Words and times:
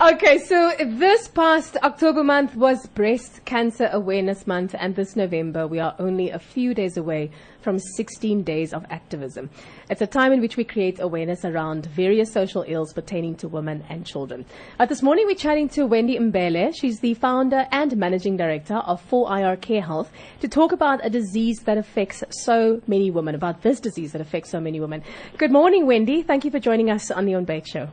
Okay, 0.00 0.38
so 0.38 0.72
this 0.78 1.26
past 1.26 1.76
October 1.82 2.22
month 2.22 2.54
was 2.54 2.86
Breast 2.86 3.44
Cancer 3.44 3.90
Awareness 3.92 4.46
Month, 4.46 4.76
and 4.78 4.94
this 4.94 5.16
November 5.16 5.66
we 5.66 5.80
are 5.80 5.96
only 5.98 6.30
a 6.30 6.38
few 6.38 6.72
days 6.72 6.96
away 6.96 7.32
from 7.62 7.80
16 7.80 8.44
days 8.44 8.72
of 8.72 8.86
activism. 8.90 9.50
It's 9.90 10.00
a 10.00 10.06
time 10.06 10.32
in 10.32 10.40
which 10.40 10.56
we 10.56 10.62
create 10.62 11.00
awareness 11.00 11.44
around 11.44 11.86
various 11.86 12.32
social 12.32 12.64
ills 12.68 12.92
pertaining 12.92 13.34
to 13.38 13.48
women 13.48 13.84
and 13.88 14.06
children. 14.06 14.46
Uh, 14.78 14.86
this 14.86 15.02
morning 15.02 15.26
we're 15.26 15.34
chatting 15.34 15.68
to 15.70 15.84
Wendy 15.84 16.16
Mbele. 16.16 16.72
She's 16.80 17.00
the 17.00 17.14
founder 17.14 17.66
and 17.72 17.96
managing 17.96 18.36
director 18.36 18.76
of 18.76 19.02
4IR 19.10 19.60
Care 19.60 19.82
Health 19.82 20.12
to 20.42 20.46
talk 20.46 20.70
about 20.70 21.04
a 21.04 21.10
disease 21.10 21.62
that 21.64 21.76
affects 21.76 22.22
so 22.44 22.80
many 22.86 23.10
women, 23.10 23.34
about 23.34 23.62
this 23.62 23.80
disease 23.80 24.12
that 24.12 24.20
affects 24.20 24.50
so 24.50 24.60
many 24.60 24.78
women. 24.78 25.02
Good 25.38 25.50
morning, 25.50 25.86
Wendy. 25.86 26.22
Thank 26.22 26.44
you 26.44 26.52
for 26.52 26.60
joining 26.60 26.88
us 26.88 27.10
on 27.10 27.24
the 27.24 27.34
On 27.34 27.44
Bake 27.44 27.66
Show. 27.66 27.88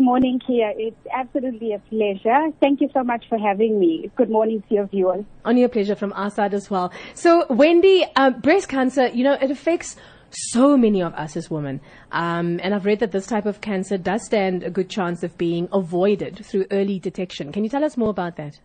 Good 0.00 0.06
morning, 0.06 0.40
Kia. 0.46 0.72
It's 0.78 0.96
absolutely 1.12 1.74
a 1.74 1.78
pleasure. 1.78 2.52
Thank 2.58 2.80
you 2.80 2.88
so 2.94 3.04
much 3.04 3.26
for 3.28 3.36
having 3.36 3.78
me. 3.78 4.10
Good 4.16 4.30
morning 4.30 4.62
to 4.66 4.74
your 4.74 4.86
viewers. 4.86 5.26
On 5.44 5.58
your 5.58 5.68
pleasure 5.68 5.94
from 5.94 6.14
our 6.14 6.30
side 6.30 6.54
as 6.54 6.70
well. 6.70 6.90
So, 7.12 7.44
Wendy, 7.50 8.06
uh, 8.16 8.30
breast 8.30 8.70
cancer, 8.70 9.08
you 9.08 9.24
know, 9.24 9.34
it 9.34 9.50
affects 9.50 9.96
so 10.30 10.74
many 10.78 11.02
of 11.02 11.12
us 11.12 11.36
as 11.36 11.50
women. 11.50 11.82
Um, 12.12 12.60
and 12.62 12.74
I've 12.74 12.86
read 12.86 13.00
that 13.00 13.12
this 13.12 13.26
type 13.26 13.44
of 13.44 13.60
cancer 13.60 13.98
does 13.98 14.24
stand 14.24 14.62
a 14.62 14.70
good 14.70 14.88
chance 14.88 15.22
of 15.22 15.36
being 15.36 15.68
avoided 15.70 16.46
through 16.46 16.64
early 16.70 16.98
detection. 16.98 17.52
Can 17.52 17.62
you 17.62 17.68
tell 17.68 17.84
us 17.84 17.98
more 17.98 18.08
about 18.08 18.36
that? 18.36 18.58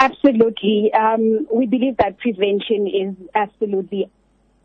Absolutely. 0.00 0.90
Um, 0.94 1.46
we 1.52 1.66
believe 1.66 1.98
that 1.98 2.16
prevention 2.16 2.86
is 2.86 3.28
absolutely 3.34 4.10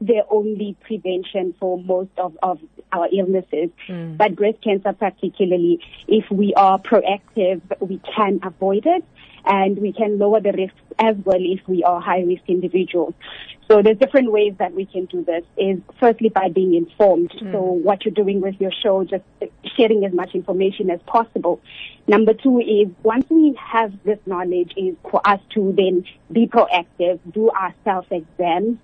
the 0.02 0.24
only 0.30 0.76
prevention 0.82 1.54
for 1.60 1.78
most 1.82 2.12
of, 2.18 2.38
of 2.44 2.60
our 2.92 3.08
illnesses. 3.12 3.70
Mm. 3.88 4.18
But 4.18 4.36
breast 4.36 4.62
cancer 4.62 4.94
particularly, 4.94 5.80
if 6.08 6.30
we 6.30 6.54
are 6.56 6.80
proactive, 6.80 7.62
we 7.80 8.00
can 8.16 8.40
avoid 8.44 8.86
it 8.86 9.04
and 9.46 9.78
we 9.78 9.92
can 9.92 10.18
lower 10.18 10.40
the 10.40 10.54
risk 10.54 10.74
as 11.00 11.16
well 11.26 11.40
if 11.40 11.68
we 11.68 11.84
are 11.84 12.00
high 12.00 12.22
risk 12.22 12.44
individuals. 12.48 13.14
So 13.70 13.82
there's 13.82 13.98
different 13.98 14.32
ways 14.32 14.54
that 14.60 14.74
we 14.74 14.86
can 14.86 15.06
do 15.06 15.24
this 15.24 15.44
is 15.58 15.80
firstly 16.00 16.30
by 16.30 16.50
being 16.50 16.76
informed. 16.76 17.32
Mm. 17.32 17.52
So 17.52 17.62
what 17.62 18.06
you're 18.06 18.14
doing 18.14 18.42
with 18.42 18.60
your 18.60 18.72
show, 18.72 19.04
just 19.04 19.24
sharing 19.78 20.06
as 20.06 20.14
much 20.14 20.36
information 20.36 20.90
as 20.90 21.02
possible. 21.06 21.62
Number 22.08 22.34
two 22.34 22.60
is 22.60 22.88
once 23.04 23.26
we 23.30 23.58
have 23.60 23.94
this 24.04 24.20
knowledge 24.26 24.74
is 24.76 24.96
for 25.10 25.26
us 25.26 25.40
to 25.56 25.74
then 25.76 26.06
be 26.32 26.48
proactive, 26.48 27.20
do 27.32 27.50
our 27.50 27.74
self 27.84 28.12
exams, 28.12 28.78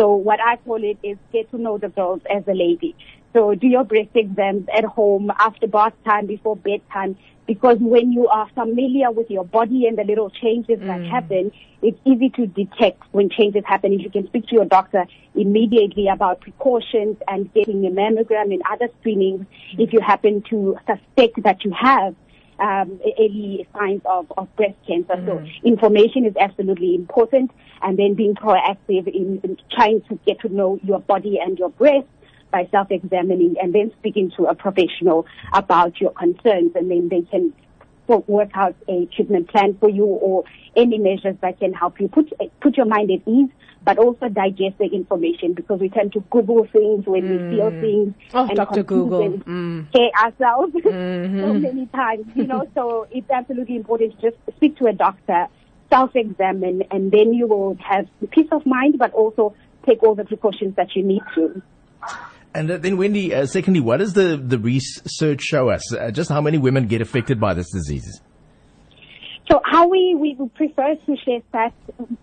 so 0.00 0.14
what 0.14 0.40
I 0.40 0.56
call 0.56 0.82
it 0.82 0.96
is 1.02 1.18
get 1.30 1.50
to 1.50 1.58
know 1.58 1.76
the 1.76 1.90
girls 1.90 2.22
as 2.34 2.42
a 2.48 2.54
lady. 2.54 2.96
So 3.34 3.54
do 3.54 3.66
your 3.66 3.84
breast 3.84 4.08
exams 4.14 4.66
at 4.74 4.84
home 4.84 5.30
after 5.38 5.66
bath 5.66 5.92
time, 6.06 6.24
before 6.24 6.56
bedtime, 6.56 7.18
because 7.46 7.76
when 7.80 8.10
you 8.10 8.26
are 8.28 8.48
familiar 8.54 9.10
with 9.10 9.30
your 9.30 9.44
body 9.44 9.86
and 9.86 9.98
the 9.98 10.04
little 10.04 10.30
changes 10.30 10.78
mm. 10.78 10.86
that 10.86 11.04
happen, 11.04 11.52
it's 11.82 11.98
easy 12.06 12.30
to 12.30 12.46
detect 12.46 13.02
when 13.12 13.28
changes 13.28 13.62
happen. 13.66 13.92
If 13.92 14.00
you 14.00 14.10
can 14.10 14.26
speak 14.28 14.46
to 14.46 14.54
your 14.54 14.64
doctor 14.64 15.04
immediately 15.34 16.08
about 16.08 16.40
precautions 16.40 17.18
and 17.28 17.52
getting 17.52 17.84
a 17.84 17.90
mammogram 17.90 18.54
and 18.54 18.62
other 18.72 18.88
screenings, 19.00 19.44
mm. 19.74 19.84
if 19.84 19.92
you 19.92 20.00
happen 20.00 20.42
to 20.48 20.78
suspect 20.86 21.42
that 21.42 21.62
you 21.62 21.74
have 21.78 22.14
um, 22.60 23.00
early 23.18 23.66
signs 23.74 24.02
of, 24.04 24.30
of 24.36 24.54
breast 24.56 24.74
cancer. 24.86 25.14
Mm. 25.14 25.26
So 25.26 25.66
information 25.66 26.26
is 26.26 26.34
absolutely 26.38 26.94
important 26.94 27.50
and 27.82 27.98
then 27.98 28.14
being 28.14 28.34
proactive 28.34 29.08
in, 29.08 29.40
in 29.42 29.56
trying 29.72 30.02
to 30.02 30.18
get 30.26 30.40
to 30.40 30.48
know 30.48 30.78
your 30.82 31.00
body 31.00 31.38
and 31.42 31.58
your 31.58 31.70
breast 31.70 32.06
by 32.50 32.68
self-examining 32.70 33.56
and 33.60 33.74
then 33.74 33.92
speaking 33.98 34.30
to 34.36 34.44
a 34.44 34.54
professional 34.54 35.26
about 35.52 36.00
your 36.00 36.12
concerns 36.12 36.72
and 36.74 36.90
then 36.90 37.08
they 37.08 37.22
can 37.22 37.52
work 38.18 38.50
out 38.54 38.74
a 38.88 39.06
treatment 39.06 39.48
plan 39.48 39.76
for 39.78 39.88
you 39.88 40.04
or 40.04 40.44
any 40.76 40.98
measures 40.98 41.36
that 41.40 41.58
can 41.58 41.72
help 41.72 42.00
you 42.00 42.08
put 42.08 42.32
put 42.60 42.76
your 42.76 42.86
mind 42.86 43.10
at 43.10 43.26
ease 43.26 43.50
but 43.84 43.98
also 43.98 44.28
digest 44.28 44.78
the 44.78 44.84
information 44.86 45.54
because 45.54 45.80
we 45.80 45.88
tend 45.88 46.12
to 46.12 46.20
Google 46.30 46.66
things 46.66 47.06
when 47.06 47.22
mm. 47.22 47.50
we 47.50 47.56
feel 47.56 47.70
mm. 47.70 47.80
things 47.80 48.14
oh, 48.34 48.46
and 48.46 48.56
Dr. 48.56 48.82
Google. 48.82 49.22
and 49.22 49.44
mm. 49.44 50.12
ourselves 50.14 50.72
mm-hmm. 50.74 51.40
so 51.40 51.54
many 51.54 51.86
times, 51.86 52.26
you 52.34 52.46
know, 52.46 52.68
so 52.74 53.06
it's 53.10 53.30
absolutely 53.30 53.76
important 53.76 54.20
to 54.20 54.30
just 54.30 54.36
speak 54.56 54.76
to 54.78 54.86
a 54.86 54.92
doctor, 54.92 55.46
self-examine, 55.88 56.84
and 56.90 57.10
then 57.10 57.32
you 57.32 57.46
will 57.46 57.76
have 57.80 58.06
peace 58.30 58.48
of 58.52 58.64
mind, 58.66 58.98
but 58.98 59.12
also 59.14 59.54
take 59.86 60.02
all 60.02 60.14
the 60.14 60.24
precautions 60.24 60.76
that 60.76 60.94
you 60.94 61.02
need 61.02 61.22
to. 61.34 61.62
And 62.54 62.70
uh, 62.70 62.78
then, 62.78 62.96
Wendy, 62.96 63.34
uh, 63.34 63.46
secondly, 63.46 63.80
what 63.80 63.98
does 63.98 64.12
the, 64.12 64.36
the 64.36 64.58
research 64.58 65.42
show 65.42 65.70
us? 65.70 65.92
Uh, 65.92 66.10
just 66.10 66.30
how 66.30 66.40
many 66.40 66.58
women 66.58 66.86
get 66.86 67.00
affected 67.00 67.40
by 67.40 67.54
this 67.54 67.70
disease? 67.70 68.20
So 69.50 69.60
how 69.64 69.88
we, 69.88 70.16
we 70.18 70.34
prefer 70.54 70.94
to 70.94 71.16
share 71.24 71.40
that 71.52 71.72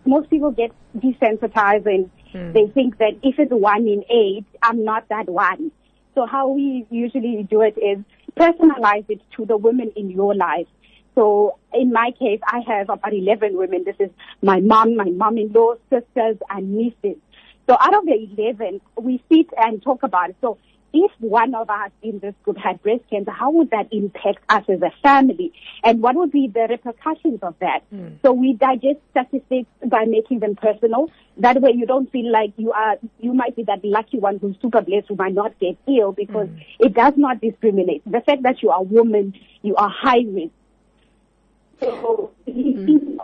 most 0.05 0.29
people 0.29 0.51
get 0.51 0.71
desensitized 0.97 1.85
and 1.85 2.09
mm. 2.33 2.53
they 2.53 2.67
think 2.73 2.97
that 2.99 3.13
if 3.21 3.37
it's 3.37 3.51
one 3.51 3.87
in 3.87 4.03
eight, 4.09 4.45
I'm 4.61 4.85
not 4.85 5.09
that 5.09 5.27
one. 5.27 5.71
So 6.15 6.25
how 6.25 6.49
we 6.49 6.85
usually 6.89 7.45
do 7.49 7.61
it 7.61 7.77
is 7.77 8.03
personalize 8.37 9.05
it 9.09 9.21
to 9.35 9.45
the 9.45 9.57
women 9.57 9.91
in 9.95 10.09
your 10.09 10.35
life. 10.35 10.67
So 11.15 11.57
in 11.73 11.91
my 11.91 12.11
case, 12.17 12.39
I 12.45 12.61
have 12.67 12.89
about 12.89 13.13
11 13.13 13.57
women. 13.57 13.83
This 13.83 13.95
is 13.99 14.09
my 14.41 14.59
mom, 14.59 14.95
my 14.95 15.09
mom-in-law, 15.09 15.75
sisters, 15.89 16.37
and 16.49 16.75
nieces. 16.75 17.17
So 17.67 17.75
out 17.79 17.95
of 17.95 18.05
the 18.05 18.13
11, 18.37 18.81
we 18.95 19.21
sit 19.29 19.47
and 19.57 19.81
talk 19.81 20.03
about 20.03 20.29
it. 20.29 20.37
So 20.41 20.57
if 20.93 21.11
one 21.19 21.53
of 21.53 21.69
us 21.69 21.91
in 22.01 22.19
this 22.19 22.33
group 22.43 22.57
had 22.57 22.81
breast 22.81 23.03
cancer, 23.09 23.31
how 23.31 23.51
would 23.51 23.71
that 23.71 23.87
impact 23.91 24.39
us 24.49 24.63
as 24.69 24.81
a 24.81 24.91
family? 25.03 25.51
And 25.83 26.01
what 26.01 26.15
would 26.15 26.31
be 26.31 26.47
the 26.47 26.67
repercussions 26.69 27.39
of 27.43 27.55
that? 27.59 27.81
Mm. 27.93 28.21
So 28.21 28.31
we 28.31 28.53
digest 28.53 28.99
statistics 29.11 29.69
by 29.85 30.05
making 30.05 30.39
them 30.39 30.55
personal. 30.55 31.11
That 31.37 31.61
way 31.61 31.71
you 31.75 31.85
don't 31.85 32.09
feel 32.11 32.31
like 32.31 32.53
you 32.57 32.71
are, 32.71 32.95
you 33.19 33.33
might 33.33 33.55
be 33.55 33.63
that 33.63 33.83
lucky 33.83 34.17
one 34.17 34.39
who's 34.39 34.55
super 34.61 34.81
blessed 34.81 35.07
who 35.09 35.15
might 35.15 35.33
not 35.33 35.59
get 35.59 35.77
ill 35.87 36.13
because 36.13 36.47
mm. 36.47 36.65
it 36.79 36.93
does 36.93 37.13
not 37.17 37.41
discriminate. 37.41 38.01
The 38.05 38.21
fact 38.21 38.43
that 38.43 38.63
you 38.63 38.69
are 38.69 38.79
a 38.79 38.83
woman, 38.83 39.33
you 39.61 39.75
are 39.75 39.89
high 39.89 40.23
risk. 40.25 40.53
So 41.81 42.31
mm 42.47 43.17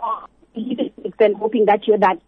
and 1.24 1.36
hoping 1.36 1.64
that 1.66 1.86
you're 1.86 1.98
that 1.98 2.20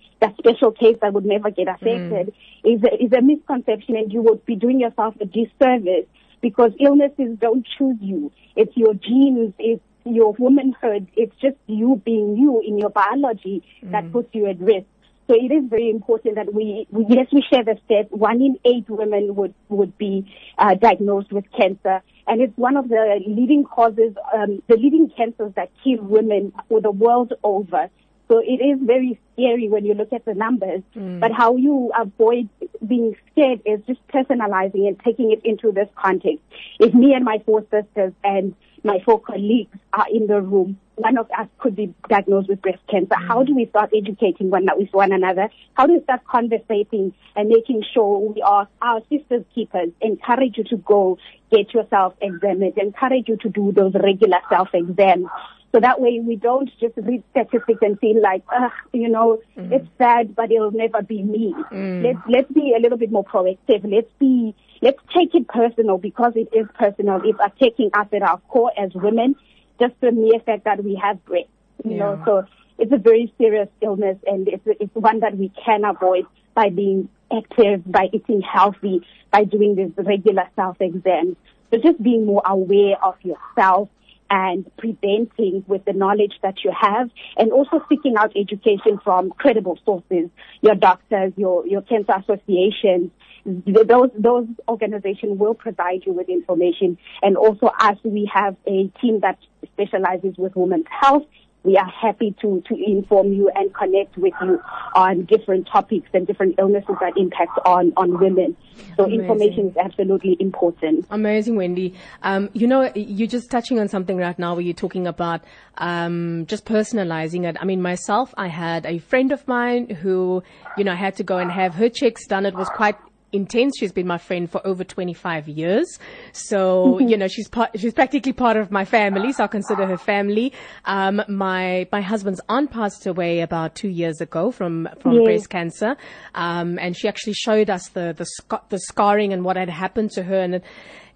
special 0.46 0.72
case 0.72 0.96
that 1.02 1.12
would 1.12 1.24
never 1.24 1.50
get 1.50 1.68
affected 1.68 2.32
mm. 2.64 2.74
is, 2.76 2.82
a, 2.82 3.04
is 3.04 3.12
a 3.12 3.22
misconception 3.22 3.96
and 3.96 4.12
you 4.12 4.22
would 4.22 4.44
be 4.46 4.56
doing 4.56 4.80
yourself 4.80 5.14
a 5.20 5.24
disservice 5.24 6.06
because 6.40 6.72
illnesses 6.78 7.36
don't 7.40 7.66
choose 7.78 7.96
you. 8.00 8.32
It's 8.54 8.76
your 8.76 8.94
genes, 8.94 9.54
it's 9.58 9.82
your 10.04 10.32
womanhood, 10.38 11.08
it's 11.16 11.34
just 11.40 11.56
you 11.66 12.00
being 12.04 12.36
you 12.36 12.62
in 12.64 12.78
your 12.78 12.90
biology 12.90 13.64
mm. 13.82 13.90
that 13.90 14.12
puts 14.12 14.28
you 14.32 14.46
at 14.46 14.58
risk. 14.60 14.86
So 15.26 15.34
it 15.34 15.50
is 15.50 15.68
very 15.68 15.90
important 15.90 16.36
that 16.36 16.54
we, 16.54 16.86
we 16.90 17.04
yes, 17.08 17.26
we 17.32 17.42
share 17.50 17.64
the 17.64 17.76
stats. 17.88 18.10
One 18.12 18.40
in 18.40 18.58
eight 18.64 18.88
women 18.88 19.34
would, 19.34 19.54
would 19.68 19.98
be 19.98 20.32
uh, 20.56 20.74
diagnosed 20.74 21.32
with 21.32 21.44
cancer. 21.50 22.00
And 22.28 22.40
it's 22.40 22.56
one 22.56 22.76
of 22.76 22.88
the 22.88 23.20
leading 23.26 23.64
causes, 23.64 24.14
um, 24.32 24.62
the 24.68 24.76
leading 24.76 25.10
cancers 25.16 25.52
that 25.56 25.70
kill 25.82 26.04
women 26.04 26.52
for 26.68 26.80
the 26.80 26.92
world 26.92 27.32
over. 27.42 27.90
So 28.28 28.40
it 28.40 28.60
is 28.60 28.78
very 28.82 29.18
scary 29.32 29.68
when 29.68 29.84
you 29.84 29.94
look 29.94 30.12
at 30.12 30.24
the 30.24 30.34
numbers. 30.34 30.82
Mm. 30.94 31.20
But 31.20 31.32
how 31.32 31.56
you 31.56 31.92
avoid 31.98 32.48
being 32.86 33.16
scared 33.32 33.60
is 33.64 33.80
just 33.86 34.00
personalizing 34.08 34.88
and 34.88 34.98
taking 35.04 35.30
it 35.30 35.44
into 35.44 35.72
this 35.72 35.88
context. 35.96 36.42
If 36.80 36.92
me 36.94 37.14
and 37.14 37.24
my 37.24 37.42
four 37.46 37.64
sisters 37.70 38.12
and 38.24 38.54
my 38.82 39.00
four 39.04 39.20
colleagues 39.20 39.76
are 39.92 40.06
in 40.10 40.26
the 40.26 40.40
room, 40.40 40.78
one 40.96 41.18
of 41.18 41.28
us 41.38 41.46
could 41.58 41.76
be 41.76 41.92
diagnosed 42.08 42.48
with 42.48 42.62
breast 42.62 42.78
cancer. 42.90 43.14
Mm. 43.14 43.28
How 43.28 43.42
do 43.44 43.54
we 43.54 43.66
start 43.66 43.90
educating 43.96 44.50
one 44.50 44.66
with 44.76 44.92
one 44.92 45.12
another? 45.12 45.48
How 45.74 45.86
do 45.86 45.94
we 45.94 46.02
start 46.02 46.22
conversating 46.24 47.12
and 47.36 47.48
making 47.48 47.84
sure 47.92 48.18
we 48.18 48.42
are 48.42 48.66
our 48.82 49.02
sisters 49.08 49.44
keepers? 49.54 49.90
Encourage 50.00 50.56
you 50.56 50.64
to 50.64 50.78
go 50.78 51.18
get 51.52 51.72
yourself 51.74 52.14
examined. 52.20 52.78
Encourage 52.78 53.28
you 53.28 53.36
to 53.36 53.48
do 53.48 53.72
those 53.72 53.94
regular 53.94 54.38
self 54.48 54.68
exams 54.72 55.28
so 55.76 55.80
that 55.80 56.00
way 56.00 56.20
we 56.20 56.36
don't 56.36 56.70
just 56.80 56.94
read 56.96 57.22
statistics 57.32 57.80
and 57.82 58.00
feel 58.00 58.22
like, 58.22 58.42
uh, 58.48 58.70
you 58.94 59.10
know, 59.10 59.42
mm. 59.58 59.70
it's 59.70 59.86
sad, 59.98 60.34
but 60.34 60.50
it'll 60.50 60.70
never 60.70 61.02
be 61.02 61.22
me. 61.22 61.54
Mm. 61.70 62.02
Let's, 62.02 62.18
let's 62.30 62.52
be 62.52 62.72
a 62.74 62.80
little 62.80 62.96
bit 62.96 63.12
more 63.12 63.24
proactive. 63.24 63.84
Let's 63.84 64.10
be, 64.18 64.54
let's 64.80 64.98
take 65.14 65.34
it 65.34 65.46
personal 65.48 65.98
because 65.98 66.32
it 66.34 66.48
is 66.56 66.66
personal. 66.78 67.20
It's 67.22 67.38
attacking 67.44 67.90
us 67.92 68.06
at 68.10 68.22
our 68.22 68.38
core 68.48 68.72
as 68.74 68.94
women, 68.94 69.36
just 69.78 69.92
the 70.00 70.12
mere 70.12 70.40
fact 70.40 70.64
that 70.64 70.82
we 70.82 70.94
have 70.94 71.22
breasts, 71.26 71.50
you 71.84 71.90
yeah. 71.90 71.98
know, 71.98 72.22
so 72.24 72.44
it's 72.78 72.92
a 72.92 72.98
very 72.98 73.30
serious 73.36 73.68
illness 73.82 74.16
and 74.26 74.48
it's, 74.48 74.62
it's 74.66 74.94
one 74.94 75.20
that 75.20 75.36
we 75.36 75.52
can 75.62 75.84
avoid 75.84 76.24
by 76.54 76.70
being 76.70 77.10
active, 77.30 77.82
by 77.84 78.08
eating 78.14 78.40
healthy, 78.40 79.06
by 79.30 79.44
doing 79.44 79.74
these 79.74 79.92
regular 79.98 80.48
self 80.56 80.80
exams. 80.80 81.36
So 81.70 81.76
just 81.76 82.02
being 82.02 82.24
more 82.24 82.40
aware 82.46 82.96
of 83.04 83.16
yourself 83.22 83.90
and 84.30 84.70
preventing 84.76 85.64
with 85.66 85.84
the 85.84 85.92
knowledge 85.92 86.34
that 86.42 86.64
you 86.64 86.72
have 86.78 87.10
and 87.36 87.52
also 87.52 87.82
seeking 87.88 88.16
out 88.16 88.32
education 88.36 88.98
from 89.02 89.30
credible 89.30 89.78
sources, 89.84 90.28
your 90.60 90.74
doctors, 90.74 91.32
your, 91.36 91.66
your 91.66 91.82
cancer 91.82 92.14
associations. 92.16 93.10
Those, 93.44 94.10
those 94.18 94.48
organizations 94.68 95.38
will 95.38 95.54
provide 95.54 96.02
you 96.04 96.12
with 96.12 96.28
information. 96.28 96.98
And 97.22 97.36
also 97.36 97.66
us, 97.78 97.96
we 98.02 98.28
have 98.34 98.56
a 98.66 98.88
team 99.00 99.20
that 99.20 99.38
specializes 99.72 100.36
with 100.36 100.56
women's 100.56 100.86
health 100.90 101.24
we 101.66 101.76
are 101.76 101.90
happy 102.00 102.34
to, 102.40 102.62
to 102.68 102.74
inform 102.76 103.32
you 103.32 103.50
and 103.56 103.74
connect 103.74 104.16
with 104.16 104.32
you 104.40 104.60
on 104.94 105.24
different 105.24 105.66
topics 105.66 106.08
and 106.14 106.24
different 106.24 106.54
illnesses 106.58 106.94
that 107.00 107.14
impact 107.16 107.58
on, 107.66 107.92
on 107.96 108.20
women. 108.20 108.56
So 108.96 109.04
Amazing. 109.04 109.20
information 109.20 109.68
is 109.70 109.76
absolutely 109.76 110.36
important. 110.38 111.06
Amazing, 111.10 111.56
Wendy. 111.56 111.94
Um, 112.22 112.50
you 112.52 112.68
know, 112.68 112.92
you're 112.94 113.26
just 113.26 113.50
touching 113.50 113.80
on 113.80 113.88
something 113.88 114.16
right 114.16 114.38
now 114.38 114.54
where 114.54 114.62
you're 114.62 114.74
talking 114.74 115.08
about 115.08 115.42
um, 115.78 116.46
just 116.46 116.64
personalizing 116.64 117.44
it. 117.48 117.56
I 117.60 117.64
mean, 117.64 117.82
myself, 117.82 118.32
I 118.36 118.46
had 118.46 118.86
a 118.86 118.98
friend 118.98 119.32
of 119.32 119.46
mine 119.48 119.90
who, 119.90 120.44
you 120.78 120.84
know, 120.84 120.94
had 120.94 121.16
to 121.16 121.24
go 121.24 121.38
and 121.38 121.50
have 121.50 121.74
her 121.74 121.88
checks 121.88 122.28
done. 122.28 122.46
It 122.46 122.54
was 122.54 122.68
quite 122.68 122.96
intense. 123.32 123.74
She's 123.78 123.92
been 123.92 124.06
my 124.06 124.18
friend 124.18 124.50
for 124.50 124.64
over 124.66 124.84
25 124.84 125.48
years. 125.48 125.98
So, 126.32 126.98
mm-hmm. 126.98 127.08
you 127.08 127.16
know, 127.16 127.28
she's 127.28 127.48
part, 127.48 127.78
she's 127.78 127.92
practically 127.92 128.32
part 128.32 128.56
of 128.56 128.70
my 128.70 128.84
family. 128.84 129.32
So 129.32 129.44
I 129.44 129.46
consider 129.46 129.86
her 129.86 129.98
family. 129.98 130.52
Um, 130.84 131.22
my, 131.28 131.88
my 131.92 132.00
husband's 132.00 132.40
aunt 132.48 132.70
passed 132.70 133.06
away 133.06 133.40
about 133.40 133.74
two 133.74 133.88
years 133.88 134.20
ago 134.20 134.50
from, 134.50 134.88
from 135.00 135.14
yes. 135.14 135.24
breast 135.24 135.50
cancer. 135.50 135.96
Um, 136.34 136.78
and 136.78 136.96
she 136.96 137.08
actually 137.08 137.34
showed 137.34 137.70
us 137.70 137.88
the, 137.88 138.14
the, 138.16 138.24
sc- 138.24 138.68
the 138.68 138.78
scarring 138.78 139.32
and 139.32 139.44
what 139.44 139.56
had 139.56 139.70
happened 139.70 140.10
to 140.12 140.22
her. 140.22 140.40
And 140.40 140.56
it, 140.56 140.64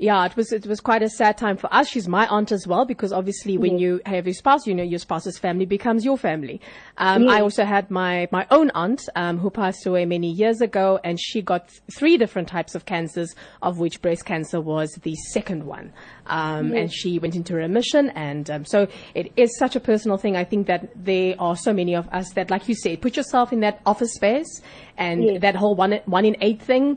yeah, 0.00 0.24
it 0.24 0.34
was 0.34 0.50
it 0.50 0.66
was 0.66 0.80
quite 0.80 1.02
a 1.02 1.10
sad 1.10 1.36
time 1.36 1.58
for 1.58 1.72
us. 1.72 1.86
She's 1.86 2.08
my 2.08 2.26
aunt 2.28 2.52
as 2.52 2.66
well 2.66 2.86
because 2.86 3.12
obviously 3.12 3.58
when 3.58 3.72
yes. 3.72 3.80
you 3.82 4.00
have 4.06 4.26
your 4.26 4.32
spouse, 4.32 4.66
you 4.66 4.74
know 4.74 4.82
your 4.82 4.98
spouse's 4.98 5.38
family 5.38 5.66
becomes 5.66 6.06
your 6.06 6.16
family. 6.16 6.58
Um, 6.96 7.24
yes. 7.24 7.32
I 7.32 7.40
also 7.42 7.64
had 7.66 7.90
my 7.90 8.26
my 8.32 8.46
own 8.50 8.70
aunt 8.70 9.02
um, 9.14 9.36
who 9.36 9.50
passed 9.50 9.84
away 9.86 10.06
many 10.06 10.32
years 10.32 10.62
ago, 10.62 10.98
and 11.04 11.20
she 11.20 11.42
got 11.42 11.70
three 11.94 12.16
different 12.16 12.48
types 12.48 12.74
of 12.74 12.86
cancers, 12.86 13.34
of 13.60 13.78
which 13.78 14.00
breast 14.00 14.24
cancer 14.24 14.58
was 14.58 14.90
the 15.02 15.14
second 15.32 15.64
one. 15.64 15.92
Um, 16.26 16.68
yes. 16.68 16.76
And 16.80 16.92
she 16.92 17.18
went 17.18 17.36
into 17.36 17.54
remission, 17.54 18.08
and 18.10 18.50
um, 18.50 18.64
so 18.64 18.88
it 19.14 19.30
is 19.36 19.58
such 19.58 19.76
a 19.76 19.80
personal 19.80 20.16
thing. 20.16 20.34
I 20.34 20.44
think 20.44 20.66
that 20.68 20.88
there 20.96 21.34
are 21.38 21.56
so 21.56 21.74
many 21.74 21.94
of 21.94 22.08
us 22.08 22.32
that, 22.32 22.50
like 22.50 22.70
you 22.70 22.74
said, 22.74 23.02
put 23.02 23.18
yourself 23.18 23.52
in 23.52 23.60
that 23.60 23.82
office 23.84 24.14
space, 24.14 24.62
and 24.96 25.42
that 25.42 25.56
whole 25.56 25.74
one 25.74 26.00
one 26.06 26.24
in 26.24 26.36
eight 26.40 26.62
thing 26.62 26.96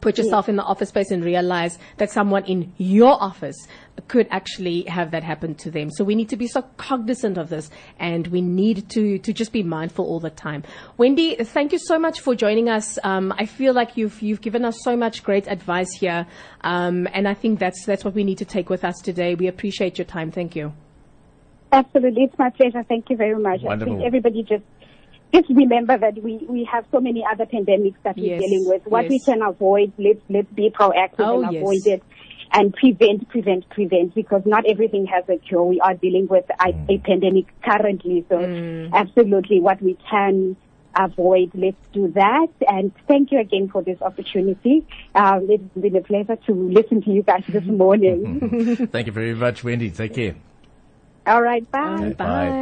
put 0.00 0.18
yourself 0.18 0.48
in 0.48 0.56
the 0.56 0.62
office 0.62 0.88
space 0.88 1.10
and 1.10 1.24
realize 1.24 1.78
that 1.98 2.10
someone 2.10 2.44
in 2.44 2.72
your 2.78 3.22
office 3.22 3.56
could 4.08 4.26
actually 4.30 4.82
have 4.82 5.10
that 5.10 5.22
happen 5.22 5.54
to 5.54 5.70
them. 5.70 5.90
So 5.90 6.04
we 6.04 6.14
need 6.14 6.28
to 6.30 6.36
be 6.36 6.46
so 6.46 6.62
cognizant 6.76 7.36
of 7.36 7.48
this 7.48 7.70
and 7.98 8.26
we 8.28 8.40
need 8.40 8.88
to, 8.90 9.18
to 9.18 9.32
just 9.32 9.52
be 9.52 9.62
mindful 9.62 10.06
all 10.06 10.20
the 10.20 10.30
time. 10.30 10.64
Wendy, 10.96 11.34
thank 11.36 11.72
you 11.72 11.78
so 11.78 11.98
much 11.98 12.20
for 12.20 12.34
joining 12.34 12.68
us. 12.68 12.98
Um, 13.04 13.34
I 13.36 13.46
feel 13.46 13.74
like 13.74 13.96
you've, 13.96 14.22
you've 14.22 14.40
given 14.40 14.64
us 14.64 14.78
so 14.82 14.96
much 14.96 15.22
great 15.22 15.46
advice 15.48 15.92
here. 15.92 16.26
Um, 16.62 17.08
and 17.12 17.28
I 17.28 17.34
think 17.34 17.58
that's, 17.58 17.84
that's 17.84 18.04
what 18.04 18.14
we 18.14 18.24
need 18.24 18.38
to 18.38 18.44
take 18.44 18.70
with 18.70 18.84
us 18.84 18.98
today. 19.02 19.34
We 19.34 19.48
appreciate 19.48 19.98
your 19.98 20.06
time. 20.06 20.30
Thank 20.30 20.56
you. 20.56 20.72
Absolutely. 21.72 22.24
It's 22.24 22.38
my 22.38 22.50
pleasure. 22.50 22.82
Thank 22.88 23.10
you 23.10 23.16
very 23.16 23.40
much. 23.40 23.60
Wonderful. 23.62 23.94
I 23.94 23.96
think 23.98 24.06
everybody 24.06 24.42
just 24.42 24.64
just 25.32 25.48
remember 25.48 25.96
that 25.96 26.22
we, 26.22 26.38
we 26.48 26.64
have 26.64 26.84
so 26.90 27.00
many 27.00 27.24
other 27.30 27.46
pandemics 27.46 27.96
that 28.02 28.16
we're 28.16 28.38
dealing 28.38 28.66
with. 28.66 28.82
What 28.86 29.04
yes. 29.04 29.10
we 29.10 29.18
can 29.20 29.42
avoid, 29.42 29.92
let's, 29.98 30.20
let's 30.28 30.50
be 30.52 30.70
proactive 30.70 31.20
oh, 31.20 31.42
and 31.42 31.56
avoid 31.56 31.82
yes. 31.84 31.98
it 31.98 32.02
and 32.52 32.74
prevent, 32.74 33.28
prevent, 33.28 33.68
prevent 33.70 34.14
because 34.14 34.42
not 34.44 34.66
everything 34.66 35.06
has 35.06 35.24
a 35.28 35.36
cure. 35.38 35.64
We 35.64 35.80
are 35.80 35.94
dealing 35.94 36.26
with 36.26 36.44
a, 36.50 36.70
a 36.70 36.72
mm. 36.72 37.04
pandemic 37.04 37.46
currently. 37.62 38.24
So 38.28 38.38
mm. 38.38 38.92
absolutely 38.92 39.60
what 39.60 39.80
we 39.80 39.96
can 40.10 40.56
avoid, 40.96 41.52
let's 41.54 41.76
do 41.92 42.08
that. 42.12 42.48
And 42.68 42.92
thank 43.06 43.30
you 43.30 43.40
again 43.40 43.68
for 43.68 43.82
this 43.82 44.00
opportunity. 44.02 44.86
Um, 45.14 45.46
it's 45.48 45.62
been 45.80 45.96
a 45.96 46.02
pleasure 46.02 46.36
to 46.46 46.52
listen 46.52 47.02
to 47.02 47.10
you 47.10 47.22
guys 47.22 47.44
this 47.48 47.64
morning. 47.66 48.88
thank 48.92 49.06
you 49.06 49.12
very 49.12 49.34
much, 49.34 49.62
Wendy. 49.62 49.90
Take 49.90 50.14
care. 50.14 50.34
All 51.26 51.42
right. 51.42 51.70
Bye. 51.70 51.94
Okay, 51.94 52.12
bye. 52.14 52.24
bye. 52.24 52.60